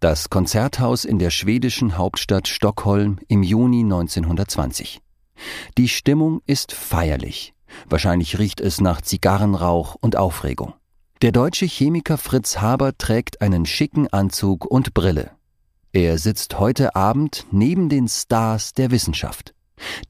[0.00, 5.00] Das Konzerthaus in der schwedischen Hauptstadt Stockholm im Juni 1920.
[5.78, 7.54] Die Stimmung ist feierlich.
[7.88, 10.74] Wahrscheinlich riecht es nach Zigarrenrauch und Aufregung.
[11.22, 15.30] Der deutsche Chemiker Fritz Haber trägt einen schicken Anzug und Brille.
[15.92, 19.54] Er sitzt heute Abend neben den Stars der Wissenschaft.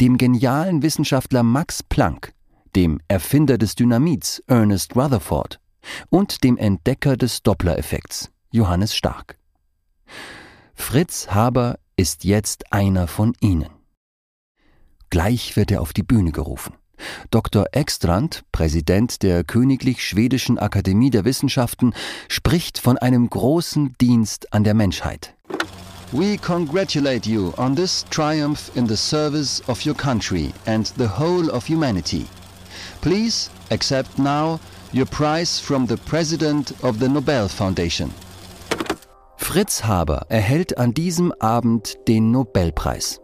[0.00, 2.32] Dem genialen Wissenschaftler Max Planck,
[2.75, 5.61] dem Erfinder des Dynamits Ernest Rutherford
[6.11, 9.39] und dem Entdecker des Doppler-Effekts Johannes Stark.
[10.74, 13.70] Fritz Haber ist jetzt einer von ihnen.
[15.10, 16.74] Gleich wird er auf die Bühne gerufen.
[17.30, 17.66] Dr.
[17.73, 21.95] Ekstrand, Präsident der Königlich Schwedischen Akademie der Wissenschaften,
[22.29, 25.34] spricht von einem großen Dienst an der Menschheit.
[26.12, 31.51] We congratulate you on this triumph in the service of your country and the whole
[31.51, 32.27] of humanity.
[33.01, 34.60] Please accept now
[34.95, 38.12] your prize from the President of the Nobel Foundation.
[39.36, 43.20] Fritz Haber erhält an diesem Abend den Nobelpreis.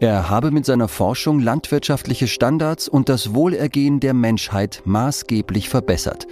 [0.00, 6.26] Er habe mit seiner Forschung landwirtschaftliche Standards und das Wohlergehen der Menschheit maßgeblich verbessert,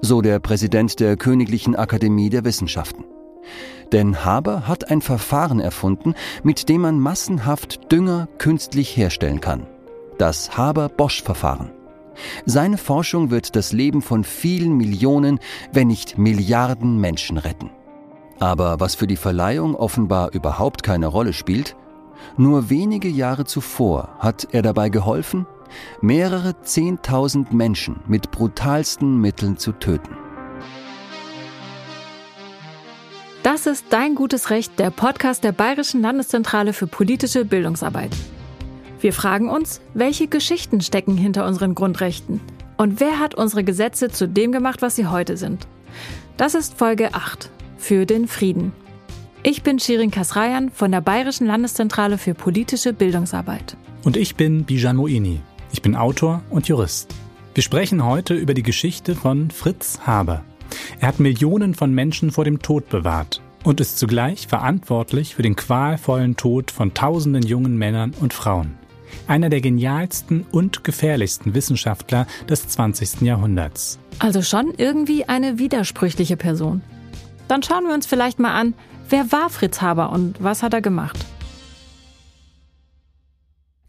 [0.00, 3.04] so der Präsident der Königlichen Akademie der Wissenschaften.
[3.92, 9.66] Denn Haber hat ein Verfahren erfunden, mit dem man massenhaft Dünger künstlich herstellen kann.
[10.18, 11.70] Das Haber-Bosch-Verfahren.
[12.44, 15.38] Seine Forschung wird das Leben von vielen Millionen,
[15.72, 17.70] wenn nicht Milliarden Menschen retten.
[18.40, 21.76] Aber was für die Verleihung offenbar überhaupt keine Rolle spielt,
[22.36, 25.46] nur wenige Jahre zuvor hat er dabei geholfen,
[26.00, 30.16] mehrere Zehntausend Menschen mit brutalsten Mitteln zu töten.
[33.42, 38.10] Das ist Dein gutes Recht, der Podcast der Bayerischen Landeszentrale für politische Bildungsarbeit.
[39.00, 42.40] Wir fragen uns, welche Geschichten stecken hinter unseren Grundrechten
[42.76, 45.66] und wer hat unsere Gesetze zu dem gemacht, was sie heute sind.
[46.36, 48.72] Das ist Folge 8 für den Frieden.
[49.42, 53.76] Ich bin Shirin Kasrayan von der Bayerischen Landeszentrale für politische Bildungsarbeit.
[54.04, 55.40] Und ich bin Bijan Moini.
[55.72, 57.14] Ich bin Autor und Jurist.
[57.54, 60.44] Wir sprechen heute über die Geschichte von Fritz Haber.
[61.00, 65.56] Er hat Millionen von Menschen vor dem Tod bewahrt und ist zugleich verantwortlich für den
[65.56, 68.78] qualvollen Tod von tausenden jungen Männern und Frauen.
[69.26, 73.22] Einer der genialsten und gefährlichsten Wissenschaftler des 20.
[73.22, 73.98] Jahrhunderts.
[74.18, 76.82] Also schon irgendwie eine widersprüchliche Person.
[77.48, 78.74] Dann schauen wir uns vielleicht mal an,
[79.08, 81.18] wer war Fritz Haber und was hat er gemacht?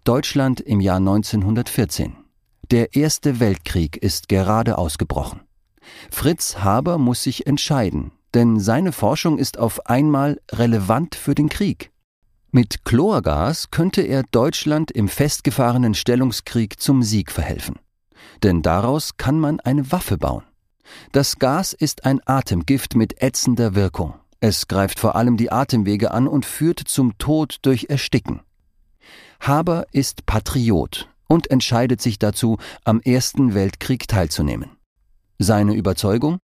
[0.06, 2.16] Deutschland im Jahr 1914.
[2.72, 5.42] Der Erste Weltkrieg ist gerade ausgebrochen.
[6.10, 11.92] Fritz Haber muss sich entscheiden, denn seine Forschung ist auf einmal relevant für den Krieg.
[12.52, 17.76] Mit Chlorgas könnte er Deutschland im festgefahrenen Stellungskrieg zum Sieg verhelfen.
[18.42, 20.44] Denn daraus kann man eine Waffe bauen.
[21.12, 24.14] Das Gas ist ein Atemgift mit ätzender Wirkung.
[24.40, 28.42] Es greift vor allem die Atemwege an und führt zum Tod durch Ersticken.
[29.40, 34.72] Haber ist Patriot und entscheidet sich dazu, am Ersten Weltkrieg teilzunehmen.
[35.38, 36.40] Seine Überzeugung?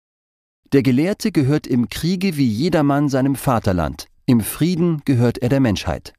[0.72, 6.12] Der Gelehrte gehört im Kriege wie jedermann seinem Vaterland, im Frieden gehört er der Menschheit.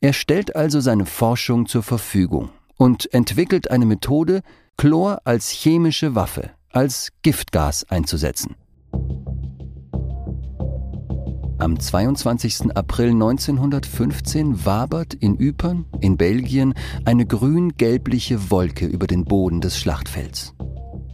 [0.00, 4.42] Er stellt also seine Forschung zur Verfügung und entwickelt eine Methode,
[4.76, 8.54] Chlor als chemische Waffe, als Giftgas einzusetzen.
[11.58, 12.74] Am 22.
[12.74, 16.72] April 1915 wabert in Ypern in Belgien
[17.04, 20.54] eine grün-gelbliche Wolke über den Boden des Schlachtfelds.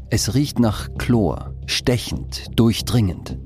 [0.09, 3.39] Es riecht nach Chlor, stechend, durchdringend.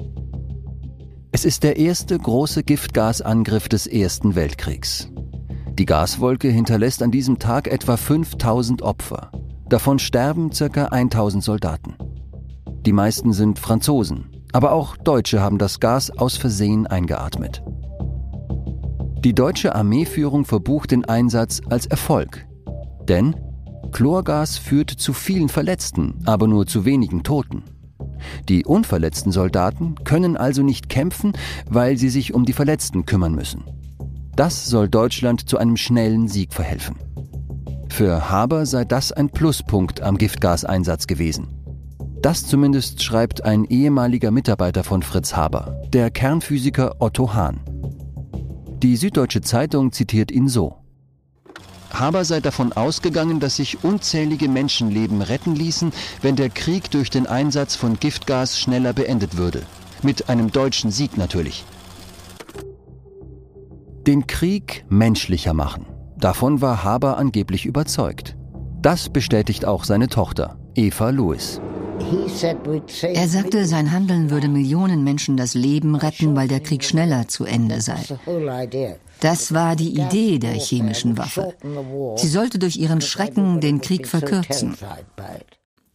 [1.32, 5.10] Es ist der erste große Giftgasangriff des Ersten Weltkriegs.
[5.78, 9.30] Die Gaswolke hinterlässt an diesem Tag etwa 5000 Opfer.
[9.70, 10.86] Davon sterben ca.
[10.86, 11.94] 1000 Soldaten.
[12.84, 17.62] Die meisten sind Franzosen, aber auch Deutsche haben das Gas aus Versehen eingeatmet.
[19.20, 22.48] Die deutsche Armeeführung verbucht den Einsatz als Erfolg.
[23.08, 23.36] Denn
[23.92, 27.62] Chlorgas führt zu vielen Verletzten, aber nur zu wenigen Toten.
[28.48, 31.32] Die unverletzten Soldaten können also nicht kämpfen,
[31.68, 33.62] weil sie sich um die Verletzten kümmern müssen.
[34.34, 36.96] Das soll Deutschland zu einem schnellen Sieg verhelfen.
[37.90, 41.48] Für Haber sei das ein Pluspunkt am Giftgaseinsatz gewesen.
[42.22, 47.60] Das zumindest schreibt ein ehemaliger Mitarbeiter von Fritz Haber, der Kernphysiker Otto Hahn.
[48.82, 50.76] Die Süddeutsche Zeitung zitiert ihn so.
[51.92, 57.26] Haber sei davon ausgegangen, dass sich unzählige Menschenleben retten ließen, wenn der Krieg durch den
[57.26, 59.62] Einsatz von Giftgas schneller beendet würde.
[60.02, 61.64] Mit einem deutschen Sieg natürlich.
[64.06, 65.89] Den Krieg menschlicher machen.
[66.20, 68.36] Davon war Haber angeblich überzeugt.
[68.82, 71.60] Das bestätigt auch seine Tochter, Eva Lewis.
[73.02, 77.44] Er sagte, sein Handeln würde Millionen Menschen das Leben retten, weil der Krieg schneller zu
[77.44, 78.00] Ende sei.
[79.20, 81.54] Das war die Idee der chemischen Waffe.
[82.16, 84.76] Sie sollte durch ihren Schrecken den Krieg verkürzen.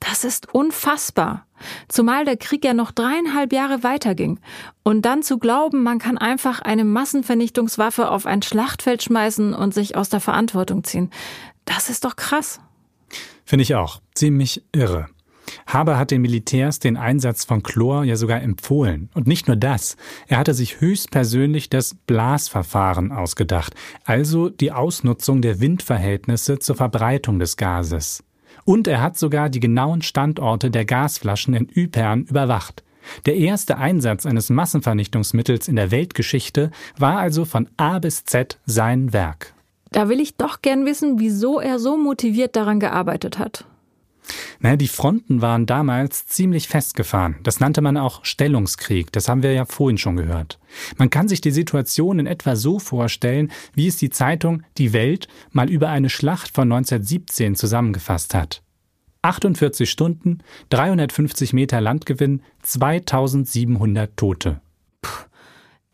[0.08, 1.48] Das ist unfassbar.
[1.88, 4.40] Zumal der Krieg ja noch dreieinhalb Jahre weiterging.
[4.84, 9.96] Und dann zu glauben, man kann einfach eine Massenvernichtungswaffe auf ein Schlachtfeld schmeißen und sich
[9.96, 11.10] aus der Verantwortung ziehen.
[11.66, 12.60] Das ist doch krass.
[13.46, 14.00] Finde ich auch.
[14.14, 15.08] Ziemlich irre.
[15.68, 19.10] Haber hat den Militärs den Einsatz von Chlor ja sogar empfohlen.
[19.14, 19.96] Und nicht nur das.
[20.28, 23.74] Er hatte sich höchstpersönlich das Blasverfahren ausgedacht,
[24.04, 28.24] also die Ausnutzung der Windverhältnisse zur Verbreitung des Gases.
[28.66, 32.84] Und er hat sogar die genauen Standorte der Gasflaschen in Ypern überwacht.
[33.28, 39.14] Der erste Einsatz eines Massenvernichtungsmittels in der Weltgeschichte war also von A bis Z sein
[39.14, 39.54] Werk.
[39.92, 43.66] Da will ich doch gern wissen, wieso er so motiviert daran gearbeitet hat.
[44.60, 47.36] Naja, die Fronten waren damals ziemlich festgefahren.
[47.44, 49.12] Das nannte man auch Stellungskrieg.
[49.12, 50.60] Das haben wir ja vorhin schon gehört.
[50.98, 55.28] Man kann sich die Situation in etwa so vorstellen, wie es die Zeitung Die Welt
[55.52, 58.62] mal über eine Schlacht von 1917 zusammengefasst hat.
[59.22, 60.40] 48 Stunden,
[60.70, 64.62] 350 Meter Landgewinn, 2700 Tote.
[65.02, 65.26] Puh,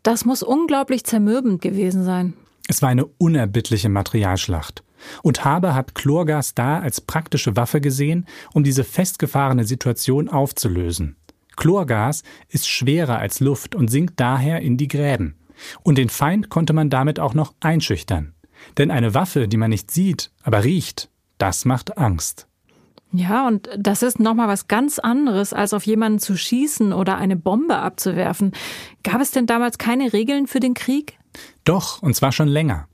[0.02, 2.34] das muss unglaublich zermürbend gewesen sein.
[2.68, 4.82] Es war eine unerbittliche Materialschlacht.
[5.22, 11.16] Und Haber hat Chlorgas da als praktische Waffe gesehen, um diese festgefahrene Situation aufzulösen.
[11.56, 15.36] Chlorgas ist schwerer als Luft und sinkt daher in die Gräben.
[15.82, 18.34] Und den Feind konnte man damit auch noch einschüchtern.
[18.78, 22.46] Denn eine Waffe, die man nicht sieht, aber riecht, das macht Angst.
[23.14, 27.36] Ja, und das ist nochmal was ganz anderes, als auf jemanden zu schießen oder eine
[27.36, 28.52] Bombe abzuwerfen.
[29.02, 31.18] Gab es denn damals keine Regeln für den Krieg?
[31.64, 32.88] Doch, und zwar schon länger.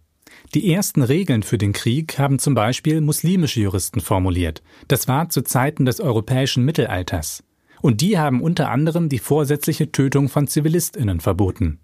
[0.54, 4.62] Die ersten Regeln für den Krieg haben zum Beispiel muslimische Juristen formuliert.
[4.88, 7.44] Das war zu Zeiten des europäischen Mittelalters.
[7.82, 11.80] Und die haben unter anderem die vorsätzliche Tötung von Zivilistinnen verboten.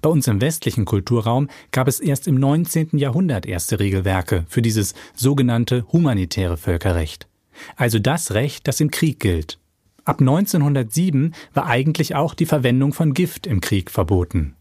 [0.00, 2.98] Bei uns im westlichen Kulturraum gab es erst im 19.
[2.98, 7.28] Jahrhundert erste Regelwerke für dieses sogenannte humanitäre Völkerrecht.
[7.76, 9.58] Also das Recht, das im Krieg gilt.
[10.04, 14.56] Ab 1907 war eigentlich auch die Verwendung von Gift im Krieg verboten.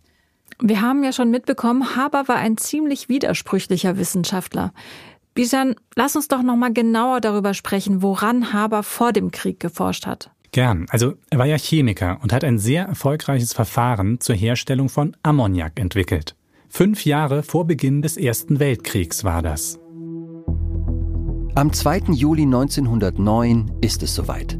[0.60, 4.74] Wir haben ja schon mitbekommen, Haber war ein ziemlich widersprüchlicher Wissenschaftler.
[5.34, 10.06] Bijan, lass uns doch noch mal genauer darüber sprechen, woran Haber vor dem Krieg geforscht
[10.06, 10.32] hat.
[10.52, 10.86] Gern.
[10.90, 15.80] Also er war ja Chemiker und hat ein sehr erfolgreiches Verfahren zur Herstellung von Ammoniak
[15.80, 16.36] entwickelt.
[16.68, 19.80] Fünf Jahre vor Beginn des Ersten Weltkriegs war das.
[21.56, 22.14] Am 2.
[22.14, 24.58] Juli 1909 ist es soweit.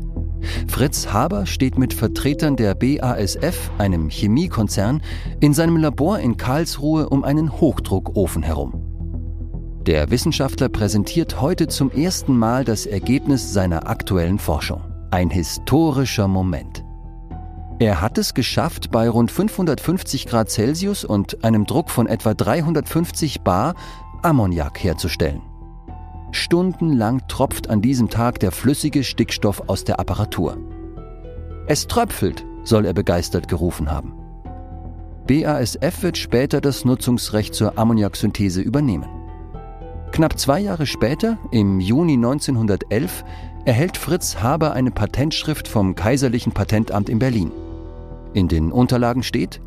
[0.68, 5.02] Fritz Haber steht mit Vertretern der BASF, einem Chemiekonzern,
[5.40, 8.92] in seinem Labor in Karlsruhe um einen Hochdruckofen herum.
[9.86, 14.82] Der Wissenschaftler präsentiert heute zum ersten Mal das Ergebnis seiner aktuellen Forschung.
[15.10, 16.84] Ein historischer Moment.
[17.80, 23.42] Er hat es geschafft, bei rund 550 Grad Celsius und einem Druck von etwa 350
[23.42, 23.74] Bar
[24.22, 25.42] Ammoniak herzustellen.
[26.32, 30.58] Stundenlang tropft an diesem Tag der flüssige Stickstoff aus der Apparatur.
[31.68, 34.14] Es tröpfelt, soll er begeistert gerufen haben.
[35.28, 39.08] BASF wird später das Nutzungsrecht zur Ammoniaksynthese übernehmen.
[40.12, 43.24] Knapp zwei Jahre später, im Juni 1911,
[43.66, 47.52] erhält Fritz Haber eine Patentschrift vom Kaiserlichen Patentamt in Berlin.
[48.34, 49.62] In den Unterlagen steht,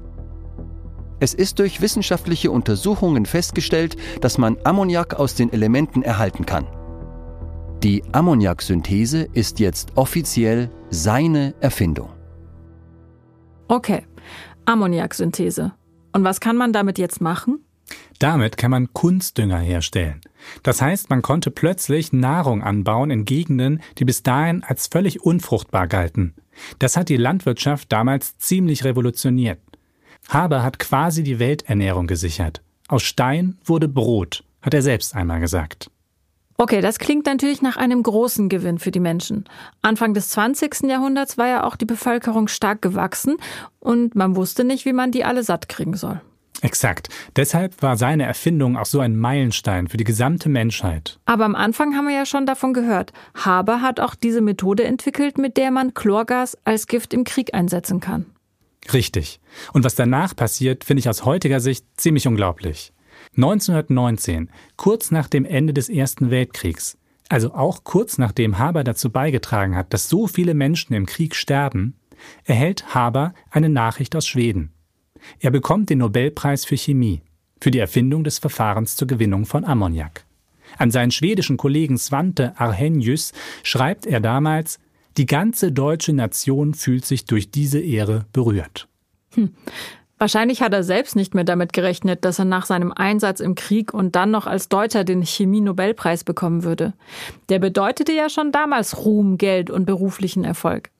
[1.21, 6.67] es ist durch wissenschaftliche Untersuchungen festgestellt, dass man Ammoniak aus den Elementen erhalten kann.
[7.83, 12.09] Die Ammoniaksynthese ist jetzt offiziell seine Erfindung.
[13.69, 14.07] Okay,
[14.65, 15.73] Ammoniaksynthese.
[16.13, 17.65] Und was kann man damit jetzt machen?
[18.19, 20.21] Damit kann man Kunstdünger herstellen.
[20.63, 25.87] Das heißt, man konnte plötzlich Nahrung anbauen in Gegenden, die bis dahin als völlig unfruchtbar
[25.87, 26.35] galten.
[26.79, 29.61] Das hat die Landwirtschaft damals ziemlich revolutioniert.
[30.29, 32.63] Haber hat quasi die Welternährung gesichert.
[32.89, 35.91] Aus Stein wurde Brot, hat er selbst einmal gesagt.
[36.57, 39.45] Okay, das klingt natürlich nach einem großen Gewinn für die Menschen.
[39.83, 40.85] Anfang des 20.
[40.85, 43.37] Jahrhunderts war ja auch die Bevölkerung stark gewachsen
[43.81, 46.21] und man wusste nicht, wie man die alle satt kriegen soll.
[46.63, 47.09] Exakt.
[47.37, 51.19] Deshalb war seine Erfindung auch so ein Meilenstein für die gesamte Menschheit.
[51.27, 53.13] Aber am Anfang haben wir ja schon davon gehört.
[53.35, 58.01] Haber hat auch diese Methode entwickelt, mit der man Chlorgas als Gift im Krieg einsetzen
[58.01, 58.27] kann.
[58.93, 59.41] Richtig.
[59.73, 62.93] Und was danach passiert, finde ich aus heutiger Sicht ziemlich unglaublich.
[63.37, 66.99] 1919, kurz nach dem Ende des Ersten Weltkriegs,
[67.29, 71.97] also auch kurz nachdem Haber dazu beigetragen hat, dass so viele Menschen im Krieg sterben,
[72.45, 74.73] erhält Haber eine Nachricht aus Schweden.
[75.41, 77.23] Er bekommt den Nobelpreis für Chemie,
[77.61, 80.27] für die Erfindung des Verfahrens zur Gewinnung von Ammoniak.
[80.77, 84.79] An seinen schwedischen Kollegen Svante Arrhenius schreibt er damals,
[85.17, 88.89] Die ganze deutsche Nation fühlt sich durch diese Ehre berührt.
[89.35, 89.55] Hm.
[90.19, 93.93] Wahrscheinlich hat er selbst nicht mehr damit gerechnet, dass er nach seinem Einsatz im Krieg
[93.93, 96.95] und dann noch als Deutscher den Chemie-Nobelpreis bekommen würde.
[97.49, 100.91] Der bedeutete ja schon damals Ruhm, Geld und beruflichen Erfolg.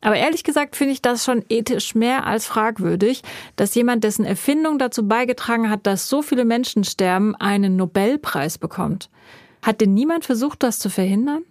[0.00, 3.22] Aber ehrlich gesagt finde ich das schon ethisch mehr als fragwürdig,
[3.56, 9.08] dass jemand, dessen Erfindung dazu beigetragen hat, dass so viele Menschen sterben, einen Nobelpreis bekommt.
[9.62, 11.42] Hat denn niemand versucht, das zu verhindern?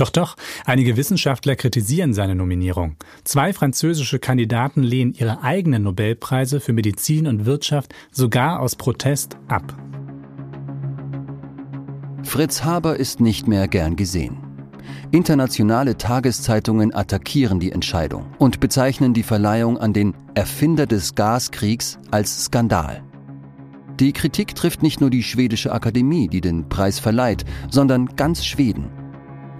[0.00, 2.96] Doch, doch, einige Wissenschaftler kritisieren seine Nominierung.
[3.22, 9.76] Zwei französische Kandidaten lehnen ihre eigenen Nobelpreise für Medizin und Wirtschaft sogar aus Protest ab.
[12.22, 14.38] Fritz Haber ist nicht mehr gern gesehen.
[15.10, 22.46] Internationale Tageszeitungen attackieren die Entscheidung und bezeichnen die Verleihung an den Erfinder des Gaskriegs als
[22.46, 23.02] Skandal.
[23.98, 28.99] Die Kritik trifft nicht nur die schwedische Akademie, die den Preis verleiht, sondern ganz Schweden.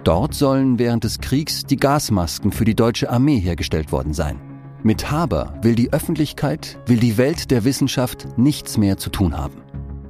[0.03, 4.39] Dort sollen während des Kriegs die Gasmasken für die deutsche Armee hergestellt worden sein.
[4.81, 9.61] Mit Haber will die Öffentlichkeit, will die Welt der Wissenschaft nichts mehr zu tun haben.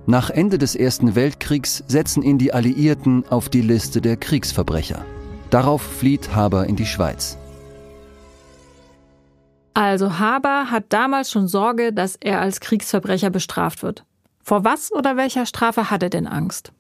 [0.06, 5.06] Nach Ende des Ersten Weltkriegs setzen ihn die Alliierten auf die Liste der Kriegsverbrecher.
[5.50, 7.38] Darauf flieht Haber in die Schweiz.
[9.74, 14.06] Also Haber hat damals schon Sorge, dass er als Kriegsverbrecher bestraft wird.
[14.42, 16.72] Vor was oder welcher Strafe hat er denn Angst?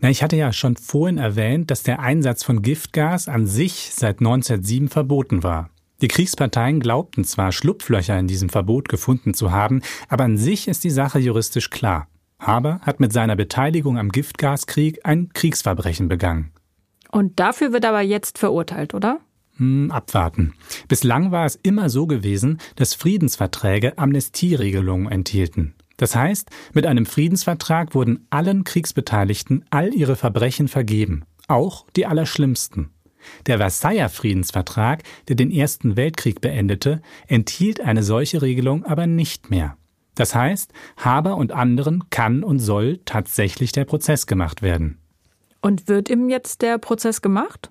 [0.00, 4.20] Na, ich hatte ja schon vorhin erwähnt, dass der Einsatz von Giftgas an sich seit
[4.20, 5.70] 1907 verboten war.
[6.00, 10.84] Die Kriegsparteien glaubten zwar, Schlupflöcher in diesem Verbot gefunden zu haben, aber an sich ist
[10.84, 12.06] die Sache juristisch klar.
[12.38, 16.52] Haber hat mit seiner Beteiligung am Giftgaskrieg ein Kriegsverbrechen begangen.
[17.10, 19.18] Und dafür wird aber jetzt verurteilt, oder?
[19.56, 20.54] Hm, abwarten.
[20.86, 25.74] Bislang war es immer so gewesen, dass Friedensverträge Amnestieregelungen enthielten.
[25.98, 32.90] Das heißt, mit einem Friedensvertrag wurden allen Kriegsbeteiligten all ihre Verbrechen vergeben, auch die allerschlimmsten.
[33.46, 39.76] Der Versailler Friedensvertrag, der den Ersten Weltkrieg beendete, enthielt eine solche Regelung aber nicht mehr.
[40.14, 44.98] Das heißt, Haber und anderen kann und soll tatsächlich der Prozess gemacht werden.
[45.60, 47.70] Und wird ihm jetzt der Prozess gemacht?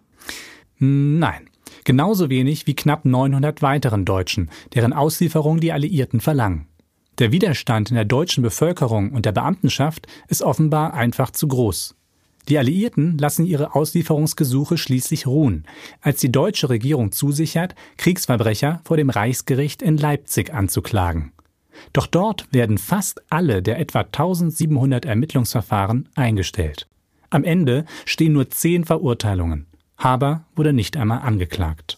[0.77, 1.49] Nein.
[1.85, 6.67] Genauso wenig wie knapp 900 weiteren Deutschen, deren Auslieferung die Alliierten verlangen.
[7.19, 11.95] Der Widerstand in der deutschen Bevölkerung und der Beamtenschaft ist offenbar einfach zu groß.
[12.47, 15.65] Die Alliierten lassen ihre Auslieferungsgesuche schließlich ruhen,
[15.99, 21.31] als die deutsche Regierung zusichert, Kriegsverbrecher vor dem Reichsgericht in Leipzig anzuklagen.
[21.91, 26.87] Doch dort werden fast alle der etwa 1700 Ermittlungsverfahren eingestellt.
[27.29, 29.65] Am Ende stehen nur zehn Verurteilungen.
[29.97, 31.96] Haber wurde nicht einmal angeklagt.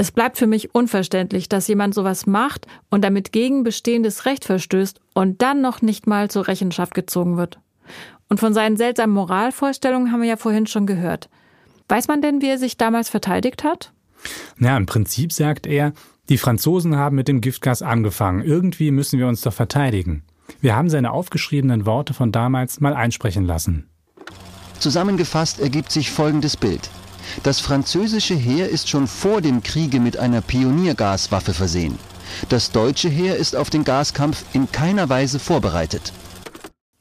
[0.00, 5.00] Es bleibt für mich unverständlich, dass jemand sowas macht und damit gegen bestehendes Recht verstößt
[5.12, 7.58] und dann noch nicht mal zur Rechenschaft gezogen wird.
[8.28, 11.28] Und von seinen seltsamen Moralvorstellungen haben wir ja vorhin schon gehört.
[11.88, 13.92] Weiß man denn, wie er sich damals verteidigt hat?
[14.60, 15.92] Ja, im Prinzip sagt er,
[16.28, 18.44] die Franzosen haben mit dem Giftgas angefangen.
[18.44, 20.22] Irgendwie müssen wir uns doch verteidigen.
[20.60, 23.88] Wir haben seine aufgeschriebenen Worte von damals mal einsprechen lassen.
[24.78, 26.88] Zusammengefasst ergibt sich folgendes Bild.
[27.42, 31.98] Das französische Heer ist schon vor dem Kriege mit einer Pioniergaswaffe versehen.
[32.48, 36.12] Das deutsche Heer ist auf den Gaskampf in keiner Weise vorbereitet.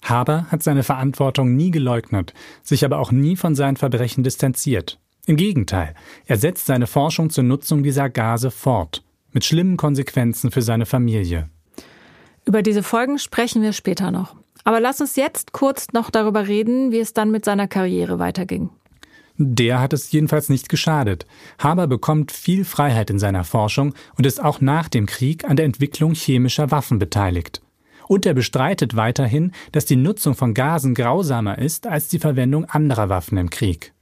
[0.04, 5.00] Haber hat seine Verantwortung nie geleugnet, sich aber auch nie von seinen Verbrechen distanziert.
[5.26, 5.94] Im Gegenteil,
[6.26, 9.04] er setzt seine Forschung zur Nutzung dieser Gase fort,
[9.34, 11.50] mit schlimmen Konsequenzen für seine Familie.
[12.46, 14.36] Über diese Folgen sprechen wir später noch.
[14.64, 18.70] Aber lass uns jetzt kurz noch darüber reden, wie es dann mit seiner Karriere weiterging.
[19.38, 21.26] Der hat es jedenfalls nicht geschadet.
[21.60, 25.66] Haber bekommt viel Freiheit in seiner Forschung und ist auch nach dem Krieg an der
[25.66, 27.62] Entwicklung chemischer Waffen beteiligt.
[28.08, 33.10] Und er bestreitet weiterhin, dass die Nutzung von Gasen grausamer ist als die Verwendung anderer
[33.10, 33.94] Waffen im Krieg.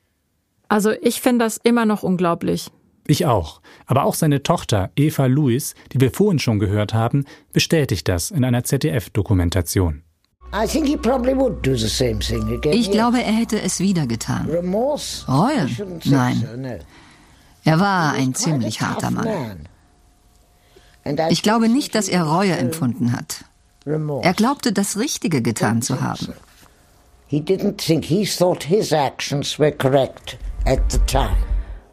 [0.69, 2.71] Also ich finde das immer noch unglaublich.
[3.07, 3.61] Ich auch.
[3.85, 8.43] Aber auch seine Tochter Eva Lewis, die wir vorhin schon gehört haben, bestätigt das in
[8.43, 10.03] einer ZDF-Dokumentation.
[12.71, 14.47] Ich glaube, er hätte es wieder getan.
[15.27, 15.69] Reue?
[16.05, 16.79] Nein.
[17.63, 19.67] Er war ein ziemlich harter Mann.
[21.29, 23.43] Ich glaube nicht, dass er Reue empfunden hat.
[23.85, 26.33] Er glaubte, das Richtige getan zu haben.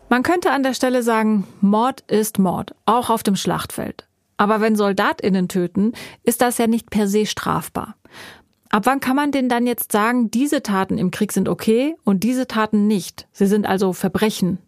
[0.08, 4.06] Man könnte an der Stelle sagen, Mord ist Mord, auch auf dem Schlachtfeld.
[4.36, 5.92] Aber wenn Soldatinnen töten,
[6.22, 7.96] ist das ja nicht per se strafbar.
[8.72, 12.24] Ab wann kann man denn dann jetzt sagen, diese Taten im Krieg sind okay und
[12.24, 13.28] diese Taten nicht?
[13.30, 14.60] Sie sind also Verbrechen.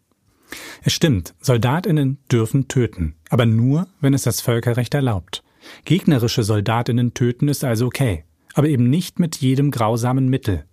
[0.83, 5.43] Es stimmt, Soldatinnen dürfen töten, aber nur, wenn es das Völkerrecht erlaubt.
[5.87, 10.67] Gegnerische Soldatinnen töten ist also okay, aber eben nicht mit jedem grausamen Mittel.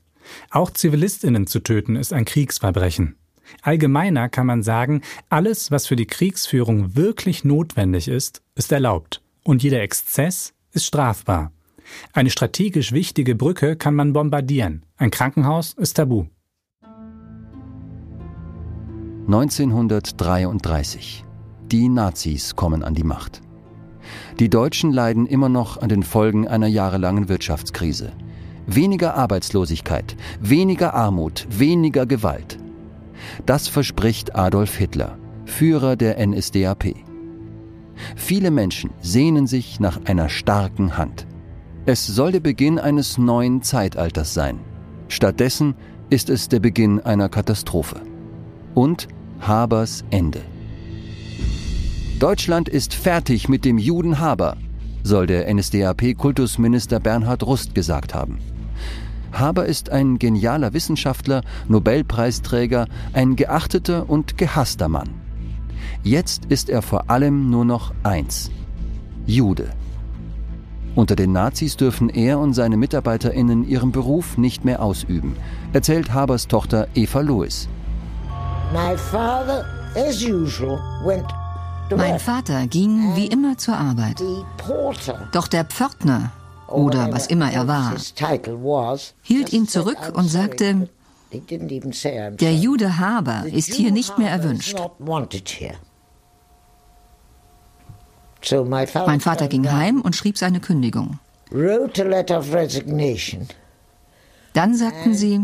[0.49, 3.15] Auch Zivilistinnen zu töten ist ein Kriegsverbrechen.
[3.61, 9.21] Allgemeiner kann man sagen, alles, was für die Kriegsführung wirklich notwendig ist, ist erlaubt.
[9.43, 11.53] Und jeder Exzess ist strafbar.
[12.13, 14.85] Eine strategisch wichtige Brücke kann man bombardieren.
[14.97, 16.25] Ein Krankenhaus ist tabu.
[19.27, 21.23] 1933.
[21.71, 23.41] Die Nazis kommen an die Macht.
[24.39, 28.11] Die Deutschen leiden immer noch an den Folgen einer jahrelangen Wirtschaftskrise.
[28.67, 32.57] Weniger Arbeitslosigkeit, weniger Armut, weniger Gewalt.
[33.45, 36.95] Das verspricht Adolf Hitler, Führer der NSDAP.
[38.15, 41.27] Viele Menschen sehnen sich nach einer starken Hand.
[41.87, 44.59] Es soll der Beginn eines neuen Zeitalters sein.
[45.07, 45.73] Stattdessen
[46.11, 48.01] ist es der Beginn einer Katastrophe.
[48.75, 49.07] Und
[49.39, 50.41] Habers Ende.
[52.19, 54.57] Deutschland ist fertig mit dem Juden Haber,
[55.01, 58.37] soll der NSDAP-Kultusminister Bernhard Rust gesagt haben.
[59.31, 65.09] Haber ist ein genialer Wissenschaftler, Nobelpreisträger, ein geachteter und gehasster Mann.
[66.03, 68.51] Jetzt ist er vor allem nur noch eins.
[69.25, 69.71] Jude.
[70.93, 75.37] Unter den Nazis dürfen er und seine MitarbeiterInnen ihren Beruf nicht mehr ausüben,
[75.71, 77.69] erzählt Habers Tochter Eva Lewis.
[78.73, 78.97] Mein
[82.19, 84.21] Vater ging wie immer zur Arbeit.
[85.31, 86.31] Doch der Pförtner,
[86.67, 87.93] oder was immer er war,
[89.21, 90.89] hielt ihn zurück und sagte,
[91.31, 94.77] der Jude Haber ist hier nicht mehr erwünscht.
[99.05, 101.19] Mein Vater ging heim und schrieb seine Kündigung.
[104.53, 105.41] Dann sagten sie,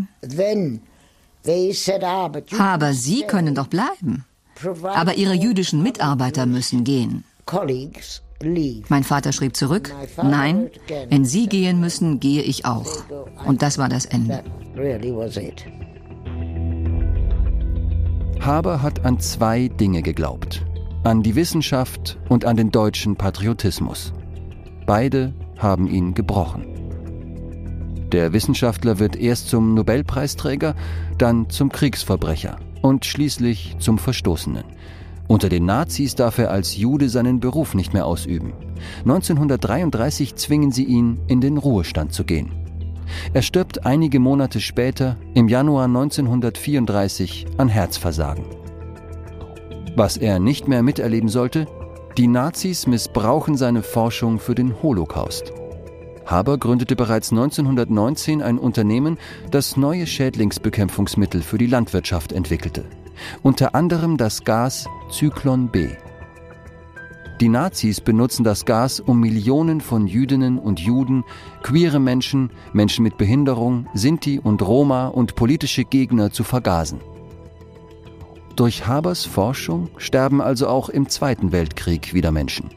[2.58, 4.26] Haber, Sie können doch bleiben.
[4.84, 7.24] Aber Ihre jüdischen Mitarbeiter müssen gehen.
[8.90, 10.70] Mein Vater schrieb zurück, nein,
[11.10, 13.04] wenn Sie gehen müssen, gehe ich auch.
[13.46, 14.44] Und das war das Ende.
[18.40, 20.64] Haber hat an zwei Dinge geglaubt.
[21.08, 24.12] An die Wissenschaft und an den deutschen Patriotismus.
[24.86, 26.66] Beide haben ihn gebrochen.
[28.12, 30.76] Der Wissenschaftler wird erst zum Nobelpreisträger,
[31.18, 34.66] dann zum Kriegsverbrecher und schließlich zum Verstoßenen.
[35.30, 38.52] Unter den Nazis darf er als Jude seinen Beruf nicht mehr ausüben.
[39.04, 42.52] 1933 zwingen sie ihn, in den Ruhestand zu gehen.
[43.32, 48.44] Er stirbt einige Monate später, im Januar 1934, an Herzversagen.
[50.00, 51.66] Was er nicht mehr miterleben sollte,
[52.20, 55.52] die Nazis missbrauchen seine Forschung für den Holocaust.
[56.24, 59.18] Haber gründete bereits 1919 ein Unternehmen,
[59.50, 62.86] das neue Schädlingsbekämpfungsmittel für die Landwirtschaft entwickelte.
[63.42, 65.88] Unter anderem das Gas Zyklon B.
[67.42, 71.24] Die Nazis benutzen das Gas, um Millionen von Jüdinnen und Juden,
[71.64, 77.00] queere Menschen, Menschen mit Behinderung, Sinti und Roma und politische Gegner zu vergasen.
[78.58, 82.72] Durch Habers Forschung sterben also auch im Zweiten Weltkrieg wieder Menschen.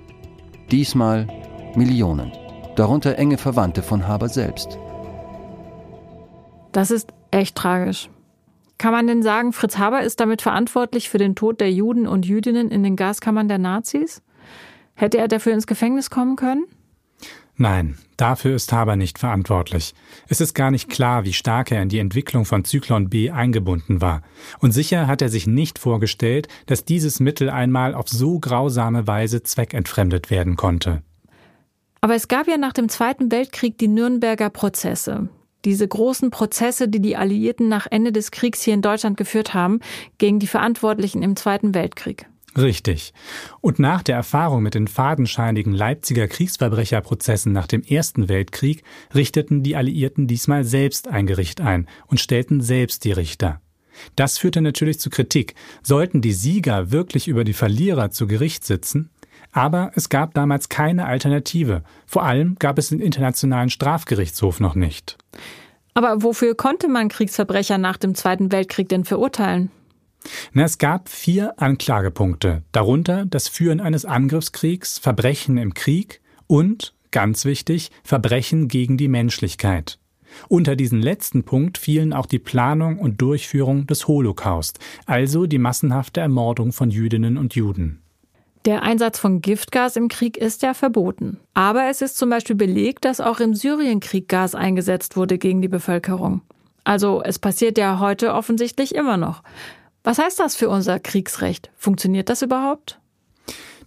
[0.71, 1.27] Diesmal
[1.75, 2.33] Millionen
[2.77, 4.79] darunter enge Verwandte von Haber selbst.
[6.73, 8.11] Das ist echt tragisch.
[8.77, 12.27] Kann man denn sagen, Fritz Haber ist damit verantwortlich für den Tod der Juden und
[12.27, 14.21] Jüdinnen in den Gaskammern der Nazis?
[14.95, 16.67] Hätte er dafür ins Gefängnis kommen können?
[17.61, 19.93] Nein, dafür ist Haber nicht verantwortlich.
[20.29, 24.01] Es ist gar nicht klar, wie stark er in die Entwicklung von Zyklon B eingebunden
[24.01, 24.23] war.
[24.61, 29.43] Und sicher hat er sich nicht vorgestellt, dass dieses Mittel einmal auf so grausame Weise
[29.43, 31.03] zweckentfremdet werden konnte.
[32.01, 35.29] Aber es gab ja nach dem Zweiten Weltkrieg die Nürnberger Prozesse.
[35.67, 39.81] Diese großen Prozesse, die die Alliierten nach Ende des Kriegs hier in Deutschland geführt haben,
[40.17, 42.27] gegen die Verantwortlichen im Zweiten Weltkrieg.
[42.57, 43.15] Richtig.
[43.61, 48.83] Und nach der Erfahrung mit den fadenscheinigen Leipziger Kriegsverbrecherprozessen nach dem Ersten Weltkrieg
[49.15, 53.61] richteten die Alliierten diesmal selbst ein Gericht ein und stellten selbst die Richter.
[54.17, 55.55] Das führte natürlich zu Kritik.
[55.83, 59.11] Sollten die Sieger wirklich über die Verlierer zu Gericht sitzen?
[59.53, 61.83] Aber es gab damals keine Alternative.
[62.07, 65.19] Vor allem gab es den Internationalen Strafgerichtshof noch nicht.
[65.95, 69.71] Aber wofür konnte man Kriegsverbrecher nach dem Zweiten Weltkrieg denn verurteilen?
[70.53, 77.45] Na, es gab vier Anklagepunkte, darunter das Führen eines Angriffskriegs, Verbrechen im Krieg und, ganz
[77.45, 79.99] wichtig, Verbrechen gegen die Menschlichkeit.
[80.49, 86.21] Unter diesen letzten Punkt fielen auch die Planung und Durchführung des Holocaust, also die massenhafte
[86.21, 88.01] Ermordung von Jüdinnen und Juden.
[88.67, 91.39] Der Einsatz von Giftgas im Krieg ist ja verboten.
[91.55, 95.69] Aber es ist zum Beispiel belegt, dass auch im Syrienkrieg Gas eingesetzt wurde gegen die
[95.69, 96.43] Bevölkerung.
[96.85, 99.43] Also es passiert ja heute offensichtlich immer noch.
[100.03, 101.71] Was heißt das für unser Kriegsrecht?
[101.77, 103.01] Funktioniert das überhaupt?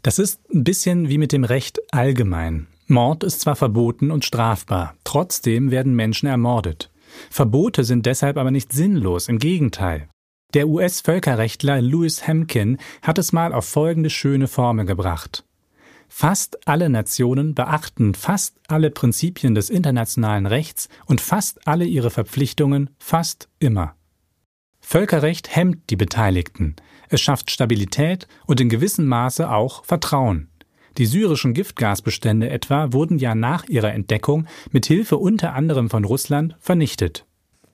[0.03, 2.67] Das ist ein bisschen wie mit dem Recht allgemein.
[2.87, 6.91] Mord ist zwar verboten und strafbar, trotzdem werden Menschen ermordet.
[7.29, 10.09] Verbote sind deshalb aber nicht sinnlos, im Gegenteil.
[10.53, 15.45] Der US-Völkerrechtler Louis Hemkin hat es mal auf folgende schöne Formel gebracht.
[16.09, 22.91] Fast alle Nationen beachten fast alle Prinzipien des internationalen Rechts und fast alle ihre Verpflichtungen
[22.99, 23.95] fast immer.
[24.93, 26.75] Völkerrecht hemmt die Beteiligten,
[27.09, 30.51] es schafft Stabilität und in gewissem Maße auch Vertrauen.
[30.99, 36.55] Die syrischen Giftgasbestände etwa wurden ja nach ihrer Entdeckung mit Hilfe unter anderem von Russland
[36.59, 37.25] vernichtet.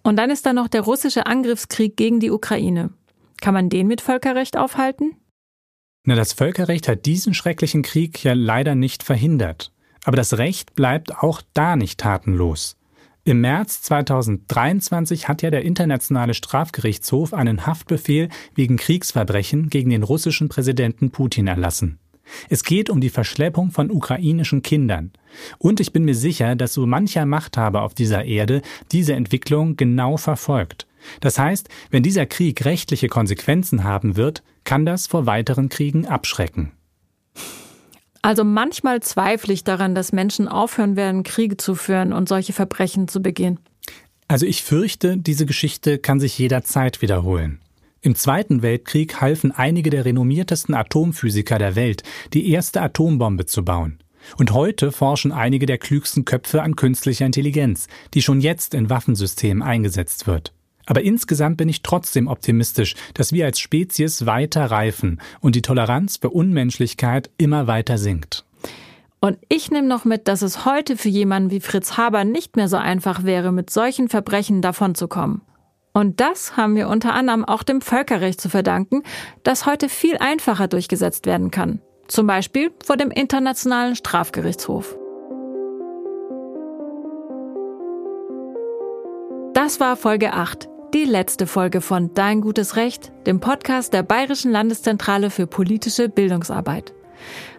[0.02, 2.92] Und dann ist da noch der russische Angriffskrieg gegen die Ukraine.
[3.42, 5.18] Kann man den mit Völkerrecht aufhalten?
[6.06, 9.74] Na, das Völkerrecht hat diesen schrecklichen Krieg ja leider nicht verhindert.
[10.06, 12.79] Aber das Recht bleibt auch da nicht tatenlos.
[13.26, 20.50] Im März 2023 hat ja der Internationale Strafgerichtshof einen Haftbefehl wegen Kriegsverbrechen gegen den russischen
[20.50, 22.00] Präsidenten Putin erlassen.
[22.50, 25.12] Es geht um die Verschleppung von ukrainischen Kindern.
[25.58, 30.18] Und ich bin mir sicher, dass so mancher Machthaber auf dieser Erde diese Entwicklung genau
[30.18, 30.88] verfolgt.
[31.22, 36.72] Das heißt, wenn dieser Krieg rechtliche Konsequenzen haben wird, kann das vor weiteren Kriegen abschrecken.
[38.22, 43.08] Also manchmal zweifle ich daran, dass Menschen aufhören werden, Kriege zu führen und solche Verbrechen
[43.08, 43.60] zu begehen.
[44.28, 47.60] Also ich fürchte, diese Geschichte kann sich jederzeit wiederholen.
[48.02, 52.04] Im Zweiten Weltkrieg halfen einige der renommiertesten Atomphysiker der Welt,
[52.34, 54.00] die erste Atombombe zu bauen.
[54.38, 59.64] Und heute forschen einige der klügsten Köpfe an künstlicher Intelligenz, die schon jetzt in Waffensystemen
[59.64, 60.54] eingesetzt wird.
[60.90, 66.18] Aber insgesamt bin ich trotzdem optimistisch, dass wir als Spezies weiter reifen und die Toleranz
[66.18, 68.44] für Unmenschlichkeit immer weiter sinkt.
[69.22, 72.68] Und ich nehme noch mit, dass es heute für jemanden wie Fritz Haber nicht mehr
[72.68, 75.42] so einfach wäre, mit solchen Verbrechen davonzukommen.
[75.94, 79.04] Und das haben wir unter anderem auch dem Völkerrecht zu verdanken,
[79.44, 81.82] das heute viel einfacher durchgesetzt werden kann.
[82.08, 84.98] Zum Beispiel vor dem Internationalen Strafgerichtshof.
[89.54, 94.52] Das war Folge 8, die letzte Folge von Dein gutes Recht, dem Podcast der Bayerischen
[94.52, 96.94] Landeszentrale für politische Bildungsarbeit.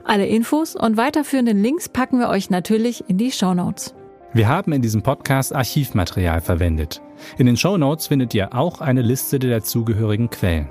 [0.04, 3.94] Alle Infos und weiterführenden Links packen wir euch natürlich in die Show Notes.
[4.32, 7.02] Wir haben in diesem Podcast Archivmaterial verwendet.
[7.38, 10.68] In den Show Notes findet ihr auch eine Liste der dazugehörigen Quellen.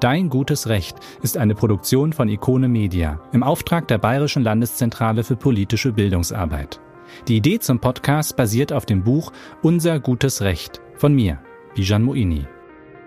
[0.00, 5.36] Dein gutes Recht ist eine Produktion von Ikone Media im Auftrag der Bayerischen Landeszentrale für
[5.36, 6.80] politische Bildungsarbeit.
[7.28, 11.38] Die Idee zum Podcast basiert auf dem Buch Unser gutes Recht von mir,
[11.74, 12.46] Bijan Moini.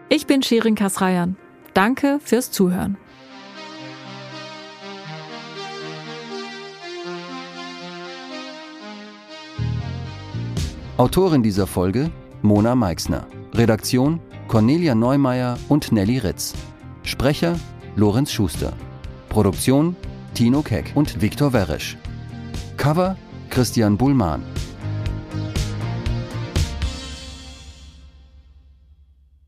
[0.10, 1.36] Ich bin Shirin Kasrayan.
[1.74, 2.98] Danke fürs Zuhören.
[10.98, 12.10] Autorin dieser Folge
[12.42, 13.28] Mona Meixner.
[13.54, 16.54] Redaktion Cornelia Neumeier und Nelly Ritz.
[17.04, 17.60] Sprecher
[17.96, 18.74] Lorenz Schuster.
[19.30, 19.96] Produktion
[20.36, 21.98] Tino Keck und Viktor Weresch.
[22.78, 23.18] Cover
[23.50, 24.53] Christian Bullmann.